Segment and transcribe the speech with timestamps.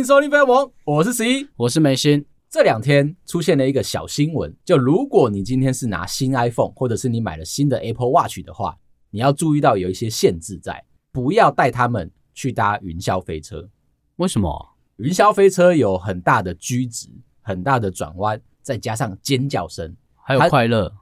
[0.00, 2.24] 迎收听《飞龙盟》，我是十一，我是梅心。
[2.48, 8.78] 这两天出现了一个小新闻，就如果你今天是拿新 iPhone，或者是你买了新的 Apple Watch 的话，
[9.10, 10.82] 你要注意到有一些限制在，
[11.12, 13.68] 不要带他们去搭云霄飞车。
[14.16, 14.70] 为什么？
[14.96, 17.10] 云霄飞车有很大的 G 值，
[17.42, 20.94] 很大的转弯，再加上尖叫声，还有快乐。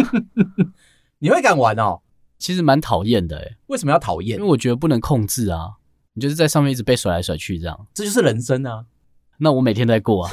[1.20, 2.02] 你会敢玩哦？
[2.36, 4.36] 其实蛮讨厌的诶，为什么要讨厌？
[4.38, 5.78] 因为我觉得不能控制啊，
[6.14, 8.84] 你就是在上面一直被甩来甩去这样，这就是人生啊。
[9.38, 10.30] 那我每天在过啊，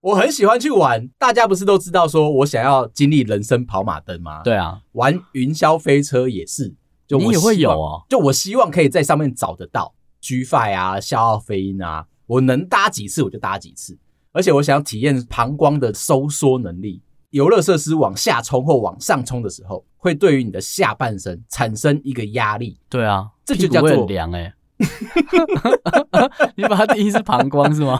[0.00, 1.08] 我很喜欢去玩。
[1.18, 4.42] 大家不是都知道说我想要经历人生跑马灯吗？
[4.42, 6.74] 对啊，玩云霄飞车也是，
[7.06, 8.04] 就我你也会有哦。
[8.08, 13.96] 就我希望可以在上面找得到 G5 啊、消耗飞鹰啊，我能搭几次我就搭几次。
[14.32, 22.80] 而且我想要体验膀胱的收缩能力，游乐设施往下冲或往上冲的时候，会对于你的下半身产生一个压力。
[22.88, 24.54] 对啊，这就叫做凉哎。
[26.56, 27.98] 你把它定义是膀胱是吗？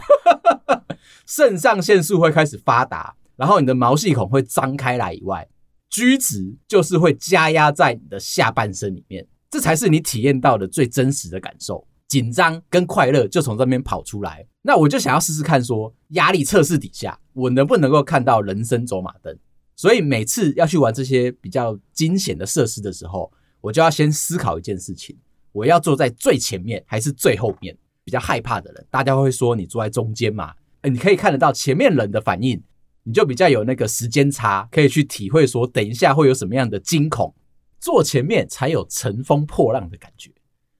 [1.25, 5.47] 肾上腺素会开始发达，然后你的毛细孔会张开来以外
[5.89, 11.87] 居值就是会加压在你的下半身里面，这才是你体验到的最真实的感受。
[12.07, 14.45] 紧张跟快乐就从这边跑出来。
[14.61, 19.37] 那我就想要试试看，说压力测试底下我能不能够看到人生走马灯。
[19.75, 25.17] 所以每次要去玩这些比较惊险的设施的时候，我就要先思考一件事情。
[25.53, 27.77] 我要坐在最前面还是最后面？
[28.05, 30.53] 比较害怕的人，大家会说你坐在中间嘛？
[30.81, 32.61] 诶，你可以看得到前面人的反应，
[33.03, 37.33] 你就比较有那个时间差，可以去体会说等一下会有什么样的惊恐。
[37.79, 40.29] 坐前面才有乘风破浪的感觉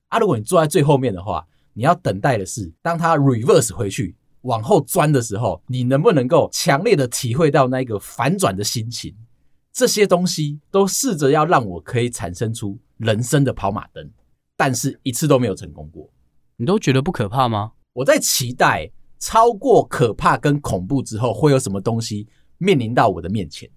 [0.09, 0.19] 啊！
[0.19, 9.15] 如果你坐在最后面的话，你要等待的是当他 reverse 回去往后钻的时候，你能不能够强烈的体会到那个反转的心情？
[9.71, 14.11] 这些东西都试着要让我可以产生出人生的跑马灯。
[14.55, 16.09] 但是一次都没有成功过，
[16.57, 17.71] 你都觉得不可怕吗？
[17.93, 22.27] 我在期待超过可怕跟恐怖之后会有什么东西
[22.57, 23.69] 面临到我的面前。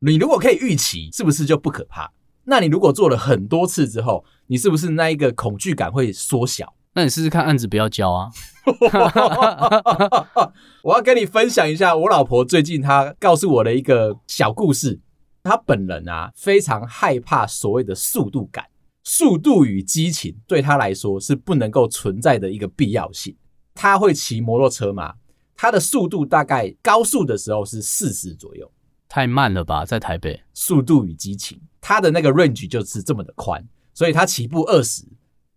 [0.00, 2.10] 你如果可以预期，是不是就不可怕？
[2.44, 6.74] 那你如果做了很多次之后，你是不是那一个恐惧感会缩小？
[6.94, 8.30] 那你试试看案子不要交啊！
[10.82, 15.00] 我要跟你分享一下我老婆最近她告诉我的一个小故事。
[15.42, 18.64] 她本人啊非常害怕所谓的速度感。
[19.10, 23.34] 速度与激情对他来说是不能够存在的一个必要性。
[23.74, 25.14] 他会骑摩托车吗？
[25.56, 28.70] 他的速度大概高速的时候是四十左右，
[29.08, 29.86] 太慢了吧？
[29.86, 35.04] 在台北，速度与激情，他的那个 range 就是这么的宽，所以他起步二十，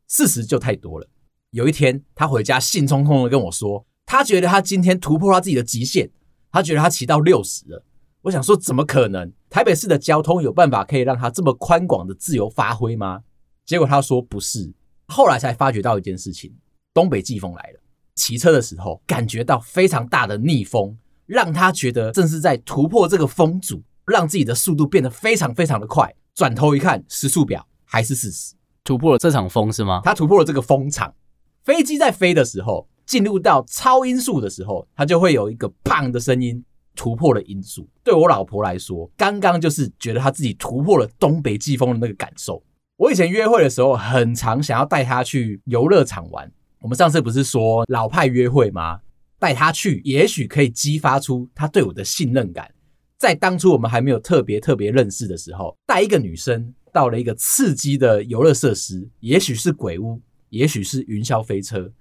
[0.07, 1.05] 四十就太多了。
[1.49, 6.09] 有一天，他回家兴冲冲的跟我说，他觉得他今天突破他自己的极限，
[6.53, 7.83] 他觉得他骑到六十了。
[8.21, 9.29] 我想说，怎么可能？
[9.49, 13.23] 台北市的交通有办法可以让他这么宽广的自由发挥吗？
[13.71, 14.69] 结果他说不是，
[15.07, 16.53] 后来才发觉到一件事情：
[16.93, 17.79] 东北季风来了。
[18.15, 26.13] 骑车的时候感觉到非常大的逆风，让他觉得正是在突破这个风阻，让自己的速度变得非常非常的快。
[26.35, 30.01] 转头一看，时速表还是四十，突破了这场风是吗？
[30.03, 31.15] 他突破了这个风场。
[31.63, 36.61] 飞机在飞的时候，进入到超音速的时候，它就会有一个砰的声音，
[36.93, 37.87] 突破了音速。
[38.03, 42.61] 对我老婆来说，刚刚就是觉得她自己突破了东北季风的那个感受。
[43.01, 46.51] 我以前约会的时候，很常想要带她去游乐场玩。
[46.81, 48.99] 我们上次不是说老派约会吗？
[49.39, 52.71] 带她去，也许可以激发出她对我的信任感。
[53.17, 61.91] 在当初我们还没有特别特别认识的时候，带一个女生到了一个刺激的游乐设施，也许是鬼屋，也许是云霄飞车，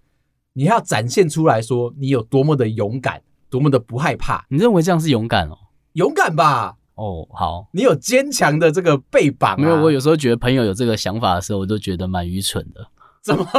[0.53, 4.45] 你要展现出来说你有多么的勇敢，多么的不害怕。
[4.51, 5.57] 你认为这样是勇敢哦？
[5.95, 6.77] 勇敢吧。
[7.01, 9.57] 哦，好，你有坚强的这个背膀啊。
[9.57, 12.87] 没有，我有时候觉得朋友有这个想法的时候，我都觉得蛮愚蠢的。
[13.23, 13.47] 怎么？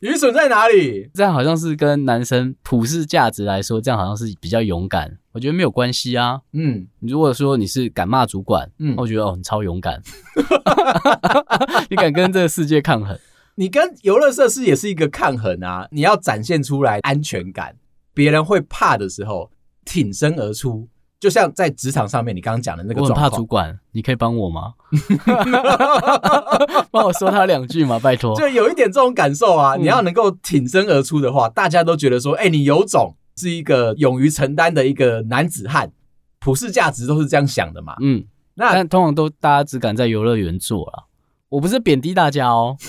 [0.00, 1.08] 愚蠢在哪里？
[1.14, 5.18] 这样好像是跟男生普世价值来说，这样好像是比较勇敢。
[5.32, 6.40] 我觉得没有关系啊。
[6.52, 10.02] 嗯，你如果说你是敢骂主管，嗯，我觉得哦，你超勇敢，
[11.88, 13.16] 你敢跟这个世界抗衡。
[13.54, 15.86] 你跟游乐设施也是一个抗衡啊。
[15.92, 17.76] 你要展现出来安全感，
[18.12, 19.51] 别人会怕的时候。
[19.84, 20.88] 挺身而出，
[21.18, 23.18] 就像在职场上面，你刚刚讲的那个状况。
[23.18, 24.74] 我很怕主管，你可以帮我吗？
[26.90, 28.34] 帮我说他两句嘛，拜托。
[28.36, 29.76] 就有一点这种感受啊！
[29.76, 35.92] 你要能够挺身而出的话，大家都觉得说，哎，你有种，是一个勇于承担的一个男子汉。
[36.38, 37.94] 普世价值都是这样想的嘛。
[38.00, 38.24] 嗯，
[38.54, 41.04] 那但通常都大家只敢在游乐园做了。
[41.48, 42.76] 我不是贬低大家哦，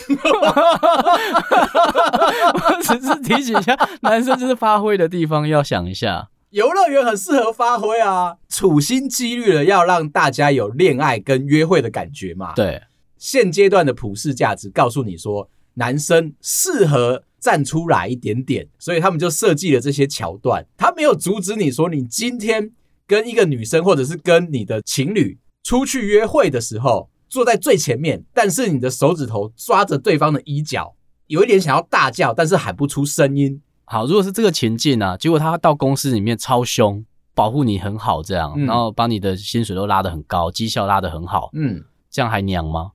[2.54, 6.30] 我只是提醒一下，男生就是发挥的地方要想一下。
[6.54, 12.54] 游乐园很适合发挥啊，处心积虑的要让大家有恋爱跟约会的感觉嘛。
[12.54, 12.80] 对，
[13.18, 20.64] 现阶段的普世价值告诉你说，男生适合站出来一点点，所以他们就设计了这些桥段。
[20.78, 22.70] 他没有阻止你说，你今天
[23.08, 30.94] 跟一个女生或者是跟你的情侣出去约会的时候，坐在最前面，但是你的手指头抓着对方的衣角，
[31.26, 33.60] 有一点想要大叫，但是喊不出声音。
[33.94, 37.06] 好，如果是这个情境啊，结果他到公司里面超凶，
[37.36, 42.94] 保护你很好，这样，嗯、然后把你的薪水都拉得很高，绩效拉得很好，嗯，这样还娘吗？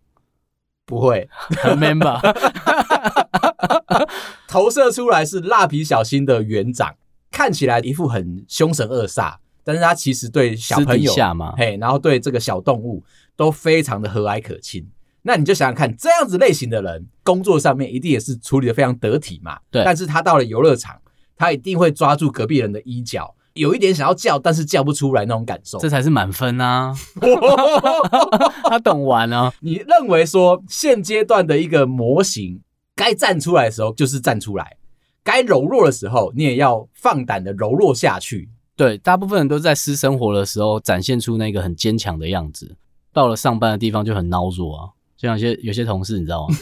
[0.84, 1.28] 不会，
[1.62, 2.20] 很 man 吧？
[4.48, 6.96] 投射出来是蜡笔小新的园长，
[7.30, 13.04] 看起来一副很凶神恶煞，但是他其实对小朋友嘛，嘿，然后对这个小动物
[13.36, 14.84] 都非常的和蔼可亲。
[15.22, 19.58] 那你就想想看，这样子类型的人，工作上面一定也是处理的非常得体嘛。
[19.70, 19.82] 对。
[19.84, 20.96] 但是他到了游乐场，
[21.36, 25.78] 他一定会抓住隔壁人的衣角，有一点想要叫，但是叫不出来那种感受。
[25.78, 26.94] 这才是满分啊！
[28.64, 29.52] 他懂玩啊。
[29.60, 32.62] 你认为说现阶段的一个模型，
[32.94, 34.76] 该站出来的时候就是站出来，
[35.22, 38.48] 该柔弱的时候你也要放胆的柔弱下去。
[38.76, 42.76] 对，大部分人都在私生活的时候展现出那个很坚强的样子，
[43.12, 44.88] 到了上班的地方就很孬弱啊。
[45.18, 46.54] 就像有些有些同事，你知道吗？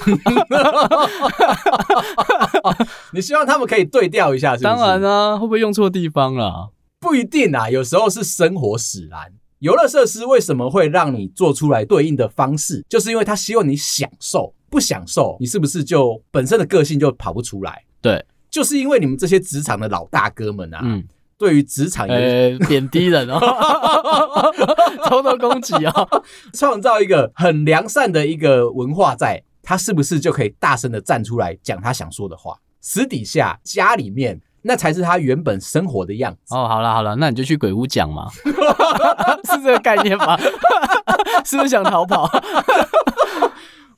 [3.13, 4.65] 你希望他们可以对调一下是是？
[4.65, 6.71] 当然啊，会不会用错地方了？
[6.99, 9.31] 不一定啊，有时候是生活使然。
[9.59, 12.83] 游乐设施为什么会让你做出来对应的方式？
[12.89, 17.85] 就是因为他希望你享受，不享受，你是不是就本身的个性就跑不出来？
[18.01, 20.81] 对，就是因为你们这些职场的老大哥们啊。
[20.83, 21.05] 嗯
[21.39, 23.39] 对于职场，呃，贬低人哦，
[25.05, 26.23] 偷偷攻击哦，
[26.55, 32.57] 创造一个很良善的一个文化在，他是不是就可以大声的站出来讲他想说的话？
[32.81, 36.55] 私底下家里面，那才是他原本生活的样子。
[36.55, 38.31] 哦，好了好了，那你就去鬼屋讲嘛，
[39.45, 40.39] 是这个概念吗？
[41.45, 42.31] 是不是想逃跑？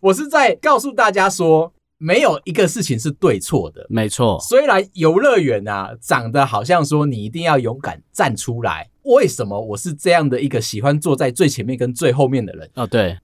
[0.01, 1.73] 我是在告诉大家说。
[1.99, 4.39] 没有一个事情是对错的，没错。
[4.41, 12.71] 虽然游乐园啊长得好像说你一定要勇敢站出来，为什么我是这样的一个喜欢坐在最前面跟最后面的人？
[12.75, 13.19] 哦，对，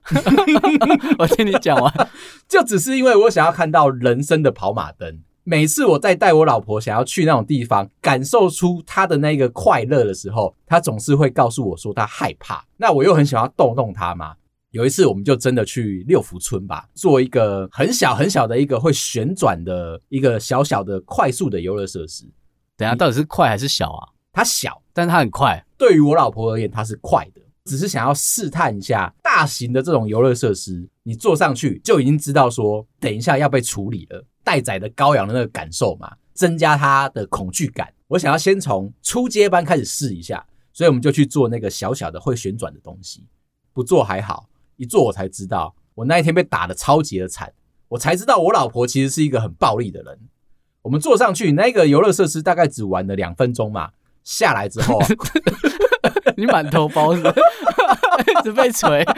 [1.17, 2.09] 我听你讲完，
[2.47, 5.19] 就只是因为我想要看到人生的跑马灯。
[5.47, 12.65] 每次我在带我老婆想要去那种地方，感受出她的那个快乐的时候，她总是会告诉我说她害怕。
[12.77, 14.33] 那我又很想要逗弄她嘛。
[14.75, 22.25] 有一次，我们就真的去六福村吧，做一个很小很小的一个会旋转的一个小小的快速的游乐设施。
[22.75, 24.09] 等下，到底是快还是小啊？
[24.33, 25.65] 它小，但是它很快。
[25.77, 37.93] 对于我老婆而言，它是快的，只是想要试探一下大型的这种游乐设施，你坐上去就已经知道说，等一下要被处理了，待宰的羔羊的那个感受嘛，增加它的恐惧感。
[38.09, 43.25] 我想要先从初阶班开始试一下，所以我们就去做那个小小的会旋转的东西。
[43.71, 44.49] 不做还好。
[44.77, 47.51] 一做我才知道，我那一天被打的超级的惨，
[47.89, 50.19] 我才知道我老婆其实是一个很暴力的人。
[50.81, 53.89] 我们坐上去那个游乐设施，大概只玩了两分钟嘛，
[54.23, 54.99] 下来之后，
[56.37, 57.21] 你满头包子，
[58.27, 59.03] 一直被锤，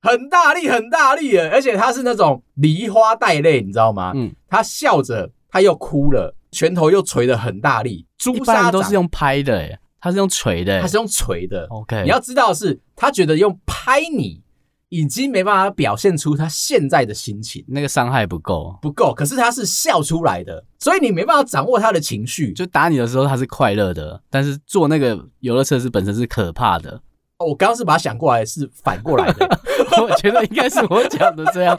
[0.00, 4.12] 很大力很大力的，而且他是那种梨花带泪，你知道吗？
[4.14, 8.06] 嗯，他笑着，他又哭了，拳头又捶得很大力。
[8.18, 9.78] 朱砂都是用拍的耶。
[10.02, 11.64] 他是用锤的，他是用锤的。
[11.70, 14.42] OK，你要知道的是，他觉得用拍你
[14.88, 19.14] 已经没办法表现出他现在的心情，那个伤害不够，不够。
[19.14, 22.52] 可是他是笑出来的，所以你没办法掌握他的情绪。
[22.52, 27.00] 就打你的时候他是快乐的，但是做那个游乐设施本身是可怕的。
[27.38, 29.48] 哦，我刚刚是把它想过来，是反过来的。
[30.02, 31.78] 我觉得应该是我讲的这样。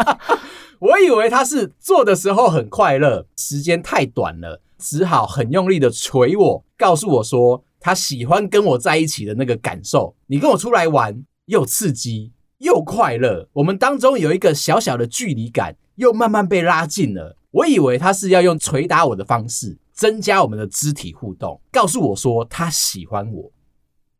[0.80, 4.60] 我以为他是做的时候很快乐，时间太短了。
[4.78, 10.16] 只好很用力的捶我，告诉我说他喜欢跟我在一起的那个感受。
[10.28, 17.36] 你跟我出来玩，又刺激又快乐，我们当中有一个小小的距离感，又慢慢被拉近了。
[17.50, 23.52] 我以为他是要用捶打我的方式增加我们的肢体互动，告诉我说他喜欢我。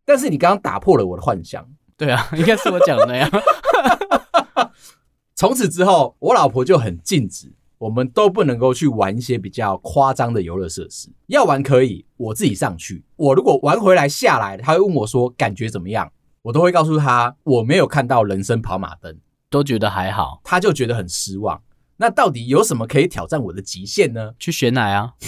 [0.05, 1.67] 但是你刚刚打破了我的幻想。
[1.97, 3.31] 对啊，应该是我讲的那样。
[5.35, 7.53] 从此之后，我老婆就很禁止。
[7.79, 13.05] 我们都不能够去玩一些比较夸张的游乐设施，要玩可以，我自己上去。
[13.15, 16.11] 我如果玩回来下来，他会问我说感觉怎么样，
[16.43, 19.17] 我都会告诉他我没有看到人生跑马灯，
[19.49, 21.63] 都觉得还好，他就觉得很失望。
[21.99, 24.33] 那到底有什么可以挑战我的极限呢？
[24.39, 25.13] 去选奶啊！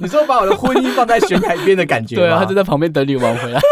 [0.00, 2.16] 你说把我的婚姻放在悬崖边的感觉？
[2.16, 3.60] 对啊，他就在旁边等你玩回来。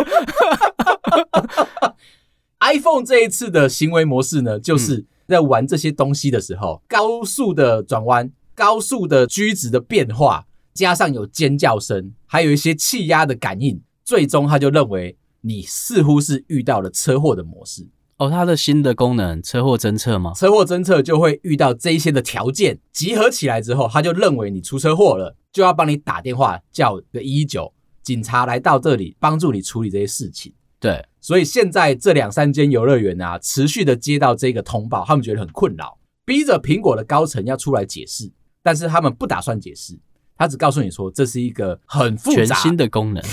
[2.60, 5.06] iPhone 这一次的行为模式呢，就是、嗯。
[5.28, 17.86] 在玩这些东西的时候，高速的转弯、高速的居值的变化，加上有尖叫声，还有一些气压的感应，最终他就认为你似乎是遇到了车祸的模式。
[18.16, 20.32] 哦，它的新的功能，车祸侦测吗？
[20.36, 27.72] 车祸侦测就会遇到这一些的条件集合起来之后，他就认为你出车祸了，就要帮你打电话叫个一一九，
[28.04, 30.52] 警察来到这里帮助你处理这些事情。
[30.84, 38.30] 对，所以现在这两三间游乐园啊，持续的接到这个通报，他们觉得很困扰，逼着苹果的高层要出来解释，
[38.62, 39.98] 但是他们不打算解释，
[40.36, 43.24] 他只告诉你说这是一个很复杂全新的功能。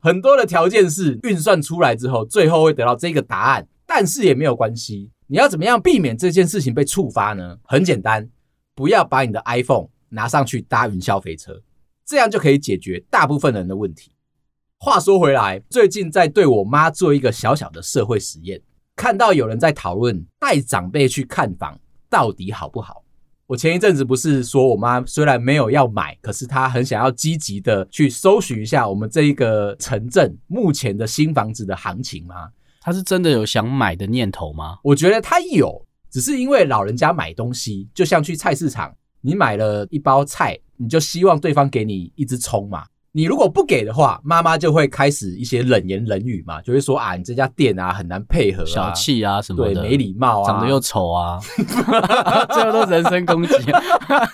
[0.00, 5.10] 很多的条件是运算出来之后，最后会得到这个答案，但是也没有关系。
[5.26, 7.58] 你要怎么样避免这件事情被触发呢？
[7.64, 8.30] 很简单，
[8.74, 11.60] 不要把你的 iPhone 拿上去搭云霄飞车，
[12.04, 14.12] 这样就可以解决大部分人的问题。
[14.78, 18.60] 话说回来，最近在对我妈做一个小小的社会实验，
[18.96, 21.78] 看到有人在讨论带长辈去看房
[22.10, 23.04] 到底好不好。
[23.46, 32.48] 我前一阵子不是说我妈虽然没有要买，可是她很想要积极的去搜寻一下我们这一个城镇目前的新房子的行情吗？
[32.80, 34.78] 她是真的有想买的念头吗？
[34.82, 42.84] 我觉得她有，只是因为老人家买东西就像去菜市场，你买了一包菜，你就希望对方给你一支葱嘛。
[43.14, 51.38] 你如果不给的话，妈妈就会开始一些冷言冷语嘛，就会说啊，你这家店啊很难配合啊，小气啊什么的，对，没礼貌啊，长得又丑啊，
[52.52, 53.52] 最后都人身攻击。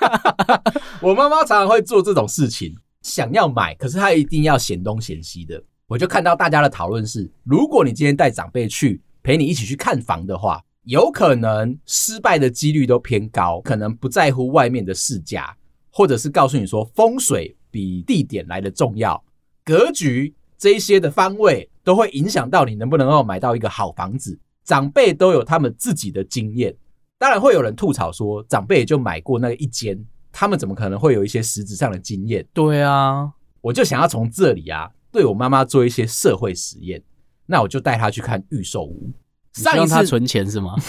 [1.02, 5.61] 我妈妈常常会做这种事情，想要买，可是她一定要嫌东嫌西的。
[5.88, 15.54] 我就看到大家的讨论是，如果你今天带长辈去陪你一起去看房的话，有可能失败的几率都偏高，可能不在乎外面的市价，
[15.92, 17.54] 或者是告诉你说风水。
[17.71, 19.23] 比地点来的重要，
[19.62, 24.37] 格局这一些的方位都会影响到你能不能够买到一个好房子。
[24.64, 26.75] 长辈都有他们自己的经验，
[27.18, 30.02] 当然会有人吐槽说，长辈也就买过那个一间，
[30.33, 32.45] 他们怎么可能会有一些实质上的经验？
[32.54, 33.30] 对啊，
[33.61, 37.02] 我就想要从这里啊，对我妈妈做一些社会实验。
[37.45, 39.12] 那我就带她去看预售屋，
[39.52, 40.75] 上一次存钱是吗？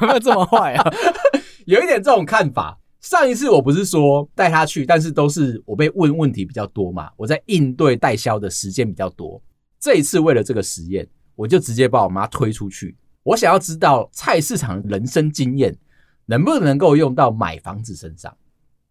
[0.00, 0.92] 有没有这么坏啊？
[1.66, 2.78] 有一点这种看法。
[3.00, 9.40] 上一次我不是说带他去，但是都是我被问问题比较多嘛，我在应对代销的时间比较多。
[9.78, 12.96] 这一次为了这个实验，我就直接把我妈推出去。
[13.22, 15.76] 我想要知道菜市场人生经验
[16.26, 18.36] 能不能够用到买房子身上，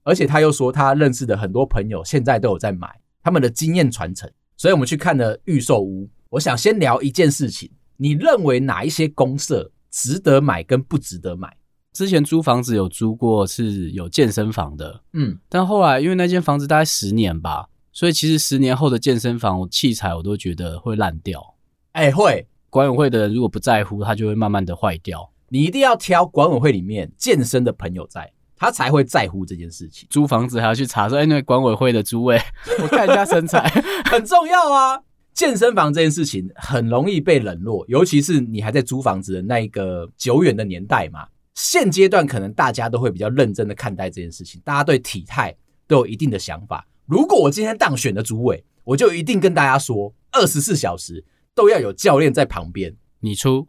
[0.03, 2.87] 而且他又说他认识的很多朋友现在都有在买，
[3.21, 4.31] 他们的经验传承。
[4.55, 6.09] 所以我们去看了预售屋。
[6.35, 11.55] 我想先聊一件事情，你认为哪一些公设值得买跟不值得买？
[11.93, 21.55] 之前租房子有租过是有健身房的，嗯，但后来因为那间房子大概十年吧，所以其实十年后的健身房器材我都觉得会烂掉。
[21.93, 25.31] 哎，会管委会的人如果不在乎，它就会慢慢的坏掉。
[25.47, 30.05] 你一定要挑管委会里面健身的朋友在，他才会在乎这件事情。
[30.09, 32.37] 租房子还要去查说，哎，那个管委会的诸位，
[32.83, 33.69] 我看一下身材
[34.11, 35.01] 很重要啊。
[35.35, 41.27] 健身房这件事情很容易被冷落，尤其是你还在租房子的那一个久远的年代嘛。
[41.55, 45.53] 现阶段可能大家都会比较认真的看待这件事情，大家对体态
[45.87, 46.87] 都有一定的想法。
[47.05, 51.23] 如果我今天当选的主委，我就一定跟大家说，二十四小时
[51.53, 52.95] 都要有教练在旁边。
[53.19, 53.67] 你出，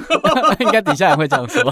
[0.60, 1.62] 应该底下人会这样说。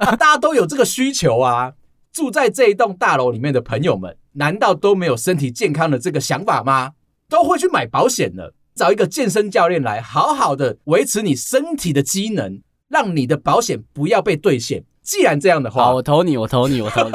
[0.00, 1.74] 大家都有这个需求啊！
[2.12, 6.92] 住在这一栋大楼里面的朋友们，难道都没有身体健康的这个想法吗？
[7.32, 12.60] 都会去买保险了，找一个健身教练来，好好的维持你身体的机能。
[12.88, 14.84] 让你的保险不要被兑现。
[15.00, 17.12] 既然这样的话，好，我投你，我投你，我投你。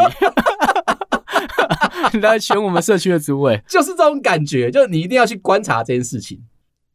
[2.14, 6.44] 你来选我们社区的主委，就是这种感觉，就是你一定要去观察这件事情。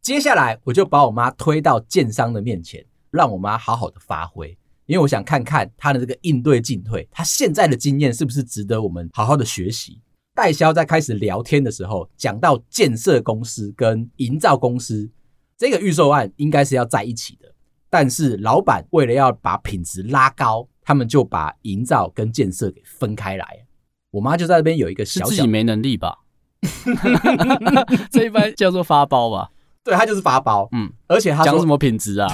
[0.00, 4.48] 接下来，我就把我妈推到建商的面前，让我妈好好的发挥，
[4.86, 10.00] 因为我想看看她的这个应对进退，她现在的经验是不是值得我们好好的学习。
[10.34, 15.10] 代销在开始聊天的时候，讲到建设公司跟营造公司，
[15.58, 17.52] 这个预售案应该是要在一起的。
[17.90, 23.66] 但是老板为了要把品质拉高，他们就把营造跟建设给分开来。
[24.10, 26.20] 我妈就在那边有一个小小，自己没能力吧？
[28.10, 29.50] 这一般叫做发包吧？
[29.84, 30.68] 对，他就是发包。
[30.72, 32.28] 嗯，而且他讲什么品质啊？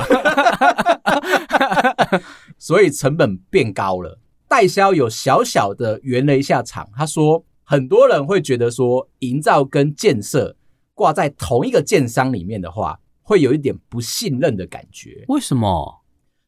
[2.58, 4.20] 所以成本变高了。
[4.46, 10.56] 代销有小小的圆了一下场，他说很多人会觉得说，营造跟建设
[10.94, 12.98] 挂在同一个建商里面的话。
[13.28, 15.22] 会有一点不信任的感觉。
[15.28, 16.00] 为什么？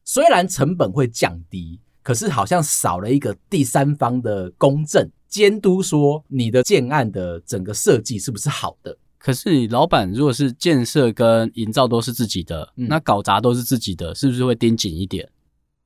[0.03, 8.97] 虽然成本会降低，可是好像少了一个第三方的公正监督，说你的建案的整个设计是不是好的。
[9.19, 15.29] 可是你老板如果是建设跟营造都是自己的，嗯、那搞砸都是自己的，是不是会盯紧一点？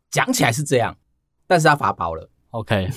[0.10, 0.96] 讲起来是这样，
[1.46, 2.30] 但是他发包了。
[2.52, 2.88] OK，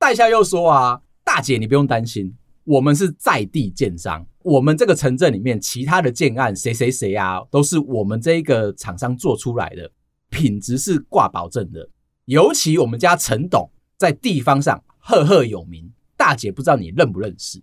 [0.00, 9.92] 代销又说啊，大姐你不用担心，我们是在地建商，我们这个城镇里面其他的建案谁谁谁啊，都是我们这一个厂商做出来的，
[10.30, 11.86] 品质是挂保证的。
[12.24, 17.60] 尤其我们家陈董在地方上赫赫有名，大姐不知道你认不认识？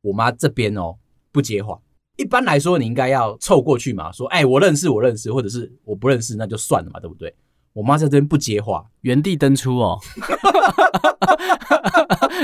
[0.00, 0.96] 我妈这边哦
[1.30, 1.80] 不接话。
[2.16, 7.32] 一般来说，你应该要凑过去嘛，说：“哎，我认识，我认识，或者是我不认识，那就算了嘛，对不对？”
[7.78, 10.00] 我妈在这边不接话，原地登出哦，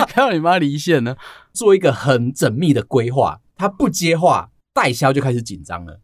[0.06, 1.16] 看到你妈离线呢，
[1.52, 3.40] 做一个很缜密的规划。
[3.56, 6.00] 她不接话，代销就开始紧张了。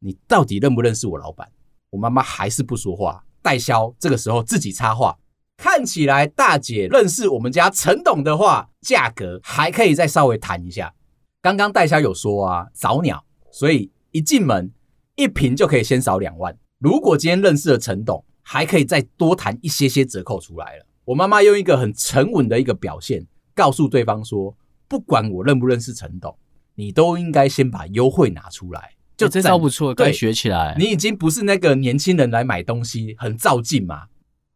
[0.00, 1.48] 你到底认不认识我老板？
[1.88, 3.24] 我妈妈还是不说话。
[3.40, 5.18] 代销这个时候自己插话，
[5.56, 10.92] 看起来大姐认识我们家陈董的话，价格还可以再稍微谈一下。
[11.40, 14.70] 刚刚代销有说啊，早鸟，所以一进门
[15.16, 16.54] 一瓶就可以先少两万。
[16.78, 20.86] 如果今天认识了陈董，还可以再多谈一些些折扣出来了。
[21.04, 24.56] 我妈妈用一个很沉稳的一个表现，告诉对方说，
[24.88, 26.34] 不管我认不认识陈董，
[26.74, 28.94] 你都应该先把优惠拿出来。
[29.18, 30.74] 就这招不错，可以学起来。
[30.78, 34.06] 你已经不是那个年轻人来买东西很照进嘛。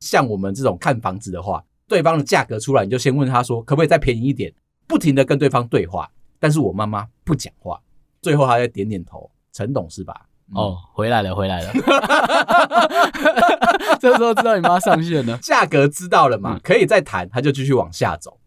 [0.00, 4.50] 像我们这种看房子的话，对方的价格出来，你就先问他说，可不可以再便宜一点？
[4.86, 6.10] 不停的跟对方对话。
[6.40, 7.78] 但是我妈妈不讲话，
[8.22, 9.30] 最后还在点点头。
[9.52, 10.28] 陈董是吧？
[10.54, 11.72] 嗯、哦，回来了，回来了。
[13.98, 16.60] 这时候知道你妈上线了，价格知道了嘛？
[16.62, 18.38] 可以再谈，他就继续往下走。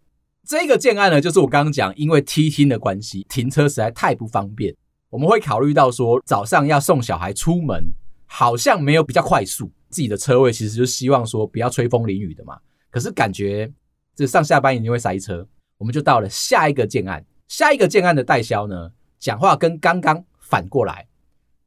[0.48, 4.76] 这个建案呢，就是我刚刚讲，因为梯厅的关系，停车实在太不方便。
[5.10, 7.92] 我们会考虑到说，早上要送小孩出门，
[8.26, 9.72] 好像没有比较快速。
[9.90, 12.58] 自己的车位其实就希望说不要吹风淋雨的嘛。
[12.92, 13.72] 可是感觉
[14.14, 15.48] 这上下班一定会塞车，
[15.78, 17.26] 我们就到了下一个建案。
[17.48, 21.08] 下一个建案的代销呢，讲话跟刚刚反过来。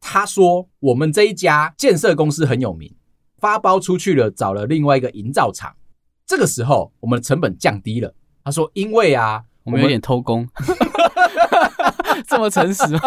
[0.01, 2.95] 他说：“我们这一家建设公司很有名，
[3.39, 5.75] 发包出去了，找了另外一个营造厂。
[6.27, 10.49] 这个时候，我们的成本降低了。”他说：“因为啊，我们有点偷工，
[12.27, 13.01] 这么诚实吗？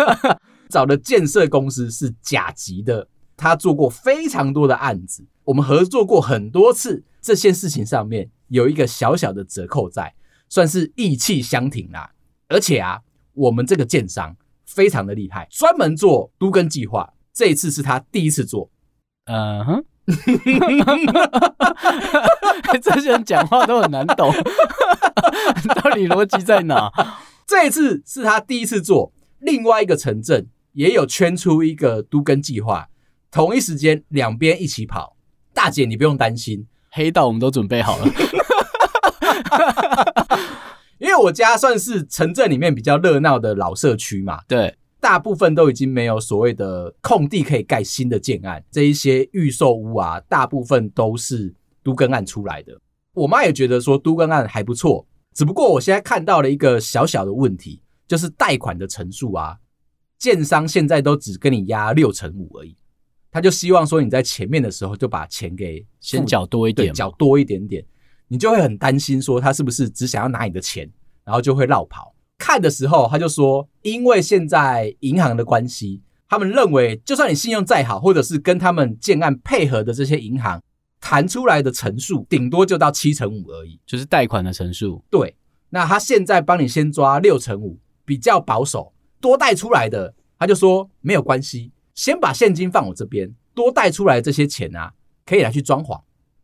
[0.68, 10.14] 找的建设公司是甲级的，他做过非常多的案子，我们合作过很多次，这些事情上面有一个小小的折扣在。”
[10.50, 12.10] 算是义气相挺啦，
[12.48, 13.02] 而且啊，
[13.34, 14.34] 我们这个建商
[14.68, 17.12] 非常的厉害，专门做都更计划。
[17.32, 18.70] 这一次是他第一次做，
[19.24, 19.82] 嗯哼，
[22.82, 24.30] 这些人讲话都很难懂，
[25.82, 26.92] 到底逻辑在哪？
[27.46, 32.88] 这一次是他第一次做，另外一个城镇也有圈出一个都更计划，
[33.30, 35.16] 同一时间两边一起跑。
[35.54, 38.06] 大姐，你不用担心，黑道我们都准备好了。
[40.98, 52.78] 因为我家算是城镇里面比较热闹的老社区嘛，对，大部分都已经没有所谓的空地可以盖新的建案，这一些预售屋啊，大部分都是都更案出来的。
[53.14, 59.56] 我妈也觉得说都更案还不错，只不过我现在看到了一个小小的问题，就是贷款的成数啊，
[60.18, 62.76] 建商现在都只跟你压六成五而已，
[63.30, 67.84] 他就希望说你在前面的时候就把钱给先缴多一点，缴多一点点。
[68.28, 70.88] 你就会很担心，说他是不是只想要拿你的钱，
[71.24, 72.14] 然后就会绕跑。
[72.36, 80.62] 看的时候，他就说，因为现在银行的关系，他们认为，就算你信用再好，或者是跟他们建案配合的这些银行
[81.00, 85.02] 谈出来的成数，顶多就到七成五而已，就是贷款的成数。
[85.10, 85.34] 对，
[85.70, 88.92] 那他现在帮你先抓六成五，比较保守。
[89.20, 94.92] 多贷出来的，他就说没有关系，先把现金放我这边，多贷出来这些钱啊，
[95.26, 96.00] 可以来去装潢。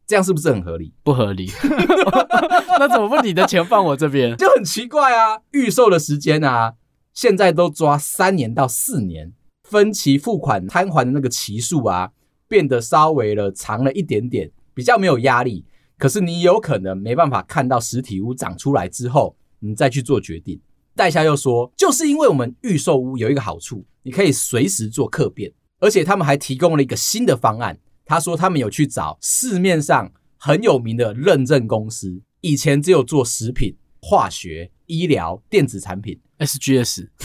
[0.06, 0.92] 这样是不是很合理？
[1.02, 1.50] 不合理。
[2.78, 4.36] 那怎么不你的钱放我这边？
[4.36, 5.40] 就很奇怪啊！
[5.52, 6.74] 预售的时间啊，
[7.12, 12.10] 现在都抓三年到四年，分期付款摊还的那个期数啊，
[12.48, 15.64] 变得稍微了长了一点点，比较没有压力。
[15.96, 20.60] 可是你有可能没办法看到实体屋长出来之后，你再去做决定。
[20.96, 27.78] 代销又说，就是因为我们预售屋有一个好处，你可以随时做客变，而且他们还提供了一个新的方案。
[28.04, 37.08] 他说他们有去找市面上很有名的认证公司，以前只有做食品、化学、医疗、电子产品，SGS。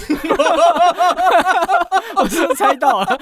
[2.15, 3.19] 我是不是猜到了？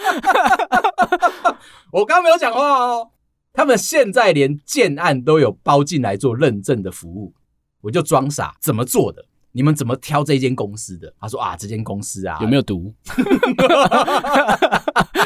[1.91, 3.12] 我刚刚没有讲话哦。
[3.54, 7.34] 他们现在连建案都有包进来做认证的服务，
[7.82, 9.26] 我就装傻，怎么做的？
[9.52, 11.12] 你们怎么挑这间公司的？
[11.20, 12.93] 他说啊，这间公司啊，有没有毒？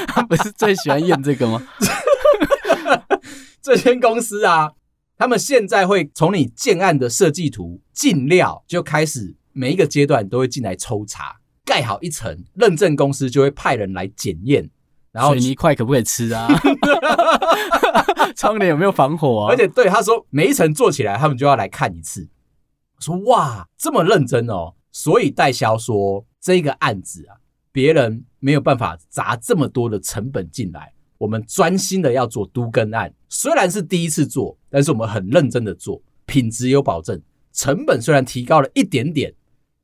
[0.08, 1.62] 他不是最喜欢验这个吗？
[3.62, 4.72] 这间公司啊，
[5.18, 14.70] 他们现在会从你建案的设计图进料就开始，每一个阶段都会进来抽查，盖好一层，认证公司就会派人来检验，
[15.12, 16.48] 然后水泥块可不可以吃啊？
[18.36, 19.52] 窗帘有没有防火啊？
[19.52, 22.28] 而且对他说，每一层做起来，他们就要来看一次。
[23.00, 24.74] 说哇，这么认真哦。
[24.92, 27.38] 所以代销说，这个案子啊，
[27.72, 33.14] 别人没有办法砸这么多的成本进来，我们专心的要做都更案。
[33.30, 37.22] 虽然是第一次做，但是我们很认真的做，品质有保证。
[37.54, 39.32] 成本虽然提高了一点点，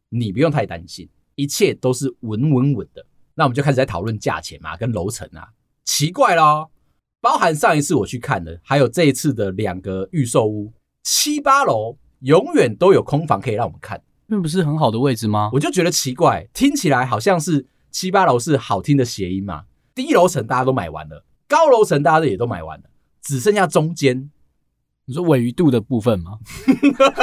[0.10, 3.06] 你不用太担心，一切都是稳稳稳的。
[3.36, 5.50] 那我们就开始在讨论价钱嘛，跟楼层啊。
[5.86, 6.71] 奇怪咯，
[7.21, 10.73] 包含上一次我去看的，还有这一次的两个预售屋，
[11.04, 15.52] 七八楼永远都有空房可以让我们看，那不是很好的位置吗？
[15.54, 19.65] 我就觉得奇怪，听起来好像是七八楼是好听的谐音嘛。
[19.93, 22.86] 低楼层大家都买完了，高楼层大家也都买完了，
[23.22, 24.30] 只剩下中间。
[25.06, 26.40] 你说尾鱼度的部分吗？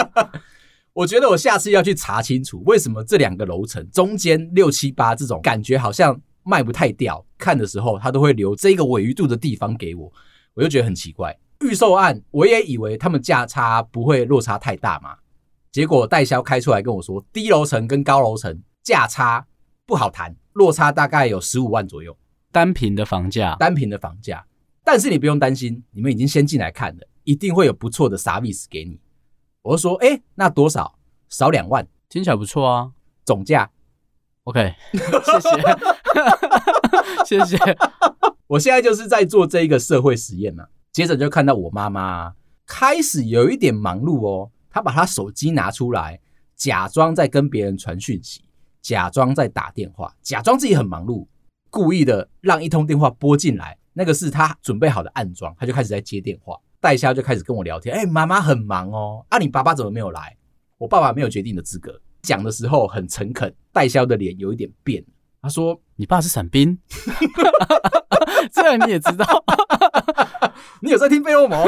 [0.94, 10.10] 我觉得我下次要去查清楚，为什么这两个楼层中间六七八这种感觉好像卖不太掉，看的时候他都会留这个尾鱼度的地方给我，
[10.54, 11.36] 我就觉得很奇怪。
[11.60, 15.16] 预售案我也以为他们价差不会落差太大嘛，
[15.72, 19.46] 结果代销开出来跟我说，低楼层跟高楼层价差
[19.84, 22.16] 不好谈，落差大概有十五万左右，
[22.54, 24.46] 单品的房价，单品的房价。
[24.84, 29.00] 但是你不用担心，你们已经先进来看了，一定会有不错的 service 给你。
[29.62, 30.96] 我就说，哎、欸，那多少？
[31.28, 32.92] 少两万，听起来不错啊。
[33.24, 33.68] 总价
[34.44, 35.50] ，OK，谢谢，
[37.42, 37.56] 谢谢。
[38.46, 40.66] 我现在就是在做这一个社会实验嘛。
[40.92, 42.34] 接着就看到我妈妈
[42.66, 46.20] 开始有一点忙碌哦，她把她手机拿出来，
[46.54, 48.44] 假装在跟别人传讯息，
[48.80, 51.26] 假装在打电话，假装自己很忙碌，
[51.74, 56.56] 故意的让一通电话拨进来，那个是他准备好的暗桩，他就开始在接电话。
[56.80, 60.36] 代销就开始跟我聊天，哎、欸，妈妈很忙哦，啊，你爸爸怎么没有来？
[60.78, 62.00] 我爸爸没有决定的资格。
[62.22, 65.04] 讲的时候很诚恳，代销的脸有一点变。
[65.42, 66.78] 他说：“你爸是伞兵，
[68.52, 69.44] 这样你也知道？
[70.80, 71.66] 你有在听费洛蒙？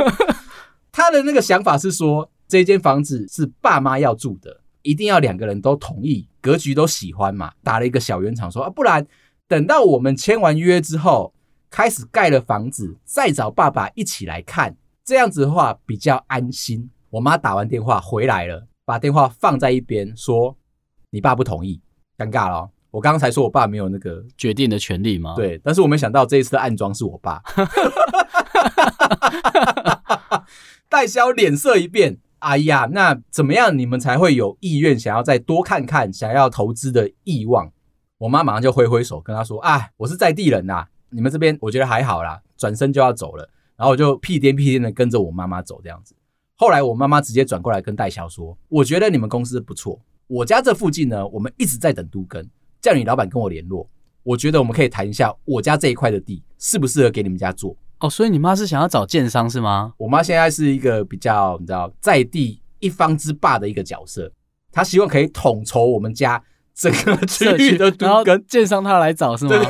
[0.93, 7.53] 他的那个想法是说，这间房子是爸妈要住的，一定要两个人都同意，格局都喜欢嘛。
[7.63, 9.07] 打了一个小圆场说，说啊，不然
[9.49, 11.33] 等到我们签完约之后，
[11.71, 16.91] 开始盖了房子，再找爸爸一起来看。”这样子的话比较安心。
[17.11, 20.57] 我妈打完电话回来了，把电话放在一边，说
[21.11, 21.81] ：“你爸不同意，
[22.19, 25.35] 尴尬了。”我刚刚才说我爸没有那个决定的权利吗？
[25.37, 27.43] 对，但是我没想到这一次的暗装是我爸。
[30.89, 37.71] 代销脸色一变，哎呀，那怎么样你们才会有意愿想要再多看看，想要投资的欲望？
[38.19, 43.49] 我妈马上就挥挥手跟他说：“啊，我是在地人呐，你们这边我觉得还好啦。”转身就要走了。
[43.77, 46.15] 然后我就屁颠屁颠的跟着我妈妈走，这样子。
[46.55, 52.49] 后来我妈妈直接转过来跟代销说：“我觉得你们公司不错，我家这附近呢，我们一直在等都跟，
[52.81, 53.87] 叫你老板跟我联络。
[54.23, 59.93] 我觉得我们可以谈一下我家这一块的地适不适合给你们家做。”哦，所以你妈是想要找建商是吗？
[59.99, 64.33] 我妈现在是一个比较你知道在地一方之霸的一个角色，
[64.73, 66.43] 她希望可以统筹我们家
[66.77, 69.55] 整个区域的都跟，建商他来找是吗？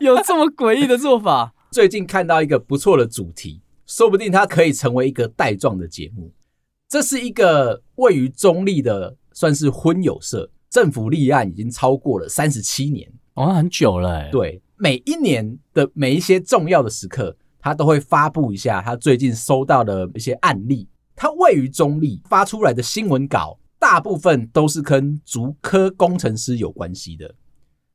[0.00, 1.52] 有这么诡异的做法？
[1.72, 6.32] 最近看到一个不错的主题，说不定它可以成为一个带状的节目。
[6.88, 14.30] 这是一个位于中立的，算是婚友社，政府立案已经超过了三十七年，哦，很久了欸。
[14.30, 20.86] 对，每一年的每一些重要的时刻，他都会发布一下他最近收到的一些案例。
[21.16, 27.34] 他位于中立发出来的新闻稿，大部分都是跟竹科工程师有关系的。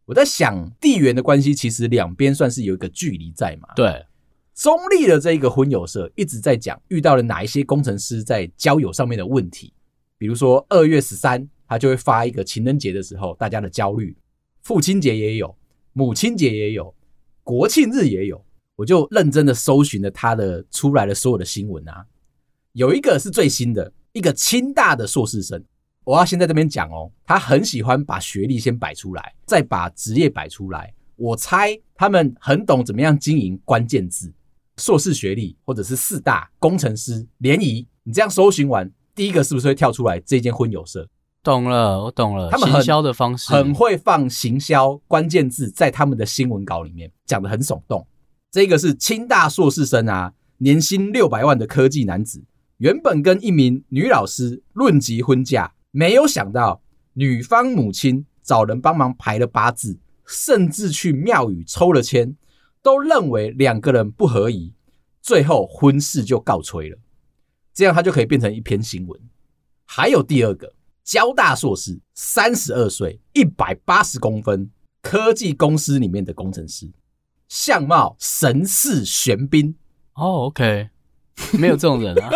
[0.04, 3.70] 我在想地缘的关系，其实两边算是有一个距离在嘛。
[3.74, 4.06] 对，
[4.54, 9.72] 中立的这一个婚友社一直在讲遇到了哪一些工程师在交友上面的问题，
[10.18, 14.14] 比如说二月十三，他就会发一个情人节的时候大家的焦虑，
[14.64, 15.56] 父亲节也有，
[15.94, 16.94] 母亲节也有，
[17.44, 18.44] 国庆日也有，
[18.76, 22.06] 我就认真的搜寻了他的出来的所有的新闻啊，
[22.74, 25.64] 有一个是最新的，一个清大的硕士生。
[26.08, 30.94] 我要先在这边讲哦，他很喜欢把学历先摆出来，再把职业摆出来。
[31.18, 34.34] 我猜他们很懂怎么样经营关键字，
[34.78, 37.86] 硕士学历或者是四大工程师联谊。
[38.04, 41.10] 你这样搜寻完，第一个是不是会跳出来这间婚友社？
[41.44, 42.50] 懂了，我懂了。
[42.50, 48.08] 他们行销的方式很会放行销关键字在他们的新闻稿里面，讲得很耸动。
[48.50, 52.46] 这个是清大硕士生啊，年薪六百万的科技男子，
[52.78, 55.74] 原本跟一名女老师论及婚嫁。
[55.98, 56.80] 没有想到，
[57.14, 62.36] 女方母亲找人帮忙排了八字，甚至去庙宇抽了签，
[62.84, 64.76] 都认为两个人不合宜，
[65.24, 67.00] 最后婚事就告吹了。
[67.74, 69.20] 这样他就可以变成一篇新闻。
[69.86, 70.72] 还有第二个，
[71.04, 74.70] 交大硕士，三十二岁，一百八十公分，
[75.02, 76.92] 科技公司里面的工程师，
[77.50, 79.74] 相貌神似玄彬。
[80.14, 80.90] 哦，OK，
[81.54, 82.30] 没有这种人啊。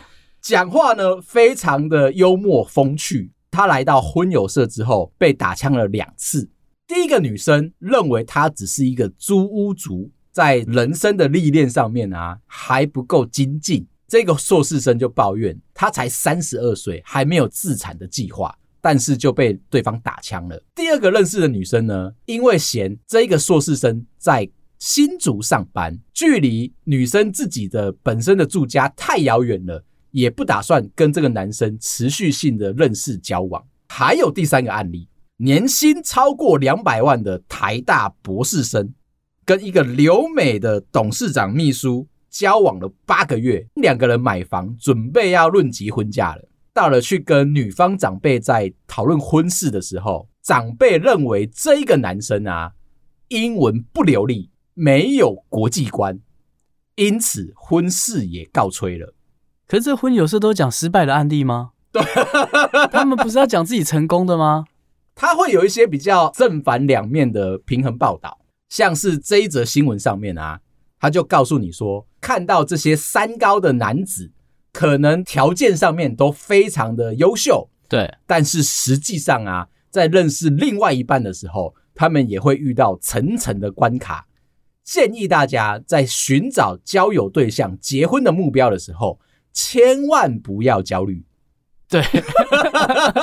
[0.44, 3.32] 讲话呢，非常的幽默风趣。
[3.50, 6.50] 他来到婚友社之后，被打枪了两次。
[6.86, 13.86] 第一个女生认为他只是一个租屋族，在人生的历练上面啊还不够精进。
[14.06, 20.62] 这个硕士生就抱怨，他才三十二岁，还没有自产的计划，但是就被对方打枪了。
[20.74, 24.46] 第二个认识的女生呢，因为嫌这个硕士生在
[24.78, 29.82] 新竹上班，距离女生自己的本身的住家太遥远了。
[30.14, 33.60] 也不打算跟这个男生持续性的认识交往。
[33.88, 38.94] 还有第三个案例，年薪超过两百万的台大博士生，
[39.44, 46.48] 跟一个留美的董事长秘书交往了八个月，两个人买房，准备要论及婚嫁了。
[46.72, 52.72] 到了去跟女方长辈在讨论婚事的时候，长辈认为这一个男生啊，
[53.28, 56.20] 英文不流利，没有国际观，
[56.94, 59.12] 因此婚事也告吹了。
[59.74, 61.72] 可是这婚友社都讲失败的案例吗？
[61.90, 62.00] 对，
[62.92, 64.66] 他们不是要讲自己成功的吗？
[65.16, 70.60] 他会有一些比较正反两面的平衡报道，像是这一则新闻上面啊，
[71.00, 74.30] 他就告诉你说，看到这些三高的男子，
[74.72, 84.24] 可能条件上面都非常的优秀，对，但是实际上啊，在认识另外一半的时候，他们也会遇到层层的关卡。
[84.84, 89.18] 建议大家在寻找交友对象、结婚的目标的时候。
[89.54, 91.24] 千万不要焦虑，
[91.88, 92.02] 对，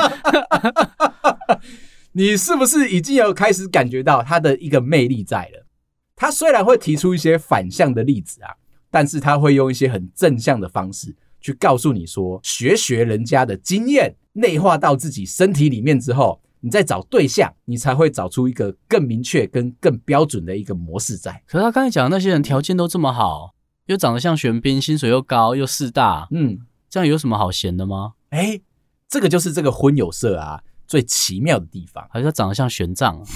[2.14, 5.68] 你是不是已经有开始感觉到他的一个魅力在了？
[6.16, 8.56] 他虽然会提出一些反向的例子啊，
[8.90, 21.44] 但是他会用一些很正向的方式去告诉你说，学学人家的经验，内化到自己身体里面之后，你再找对象，你才会找出一个更明确跟更标准的一个模式在。
[21.46, 23.54] 可是他刚才讲的那些人条件都这么好。
[23.92, 28.14] 又长得像玄彬，薪水又高，又势大，嗯，这样有什么好闲的吗？
[28.30, 28.62] 哎、欸，
[29.10, 33.20] 这个就是这个婚友社啊最奇妙的地方，还是他长得像玄奘？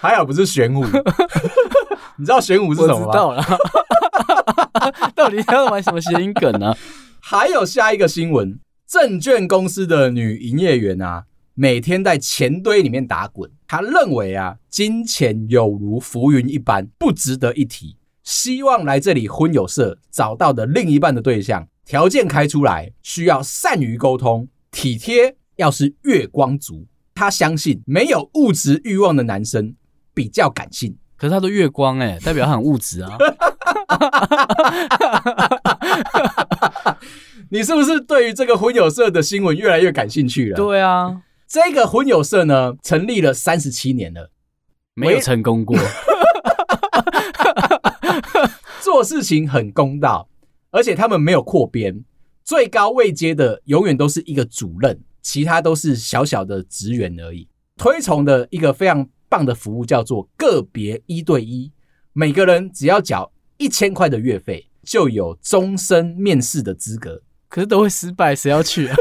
[0.00, 0.84] 还好不是玄武，
[2.14, 3.06] 你知道玄武是什么吗？
[3.06, 3.42] 我知道了，
[5.16, 6.78] 到底要玩什么谐音梗呢、啊？
[7.18, 11.24] 还有下一个新闻，证券公司的女营业员啊。
[11.54, 17.96] 每天在钱堆里面打滚，他认为啊，金钱有如浮云一般，不值得一提。
[18.22, 26.86] 希望来这里婚友社找到的另一半的对象，条件开出来，需要善于沟通、体贴，要是月光族。
[27.14, 29.74] 他相信没有物质欲望的男生
[30.12, 30.94] 比较感性。
[31.16, 33.16] 可是他都月光哎、欸，代表他很物质啊。
[37.48, 40.56] 你是不是对于这个婚友社的新闻越来越感兴趣了？
[40.56, 41.22] 对啊。
[41.52, 44.30] 这个婚友社呢，成立了三十七年了，
[44.94, 45.76] 没有成功过。
[48.80, 50.30] 做事情很公道，
[50.70, 52.02] 而且他们没有扩编，
[52.42, 57.46] 最高位阶的永远都是一个主任，其他都是小小的职员而已。
[57.76, 61.70] 推崇的一个非常棒的服务叫做个别一对一，
[62.14, 67.20] 每个人只要缴一千块的月费，就有终身面试的资格。
[67.50, 68.96] 可是都会失败，谁要去啊？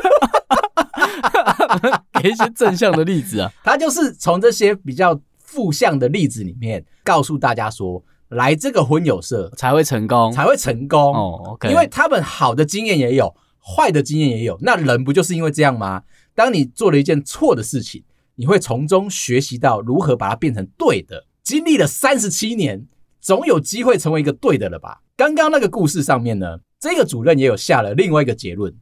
[2.21, 11.57] 给一些正向的例子啊， 他就是从这些比较负向的例子里面告诉大家说，来这个婚友社才会成功，才会成功哦。
[11.69, 14.57] 因为他们好的经验也有，坏的经验也有。
[14.61, 16.03] 那人不就是因为这样吗？
[16.33, 18.03] 当你做了一件错的事情，
[18.35, 21.25] 你会从中学习到如何把它变成对的。
[21.43, 22.87] 经历了三十七年，
[23.19, 25.01] 总有机会成为一个对的了吧？
[25.17, 28.73] 刚刚那个故事上面呢，这个主任也有下了另外一个结论。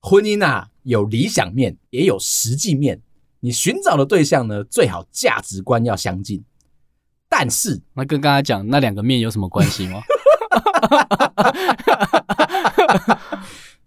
[0.00, 3.00] 婚姻啊，有理想面，也有实际面。
[3.40, 6.44] 你寻找的对象呢，最好价值观要相近。
[7.28, 10.00] 但是，那跟刚才讲那两个面有什么关系吗？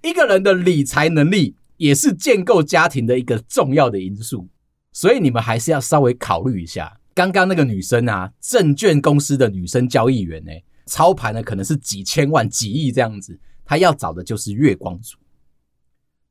[0.01, 4.47] 一个人的理财能力也是建构家庭的一个重要的因素，
[4.91, 6.97] 所以你们还是要稍微考虑一下。
[7.13, 10.51] 刚刚那个女生啊，证券公司的女生交易员呢，
[10.85, 15.17] 操盘的可能是几千万、几亿这样子，她要找的就是月光族。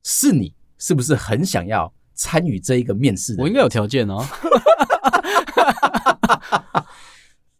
[0.03, 3.35] 是你是不是很想要参与这一个面试？
[3.37, 4.25] 我应该有条件哦。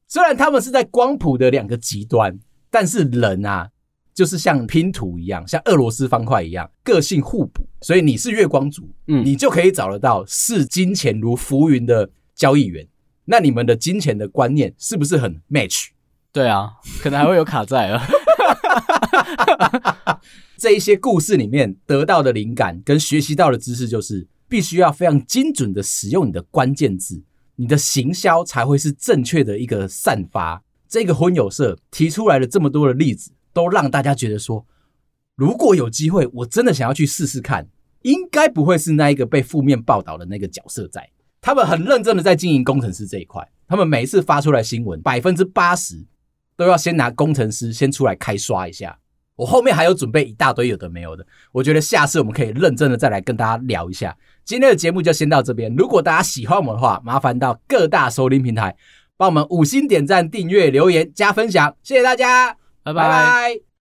[0.07, 2.37] 虽然他们是在光谱的两个极端，
[2.69, 3.69] 但是人啊，
[4.13, 7.65] 就是像拼图一样，像俄罗斯方块一样，个性互补。
[7.81, 12.85] 所以你是月光族，嗯，你就可以找得到视金钱如浮云的交易员。
[13.25, 15.87] 那你们的金钱的观念是不是很 match？
[16.33, 18.01] 对啊，可能还会有卡债啊。
[20.61, 27.23] 这一些故事里面得到的灵感跟学习到的知识，就是必须要非常精准的使用你的关键字，
[27.55, 30.63] 你的行销才会是正确的一个散发。
[30.87, 34.63] 这个婚友社提出来的这么多的例子，都让大家觉得说，
[35.35, 37.67] 如果有机会，我真的想要去试试看，
[38.03, 41.09] 应该不会是那一个被负面报道的那个角色在。
[41.41, 46.05] 他们很认真的在经营工程师这一块，他们每一次发出来新闻，百分之八十
[46.55, 48.99] 都要先拿工程师先出来开刷一下。
[49.35, 54.15] 我后面还有准备一大堆有的没有的，我觉得下次我们可以认真的再来跟大家聊一下。
[54.43, 58.75] 今天的节目就先到这边，如果大家喜欢我们的话，麻烦到各大收听平台
[59.17, 62.93] 帮我们五星点赞、订阅、留言、加分享，谢谢大家，拜拜。
[62.93, 63.70] 拜拜。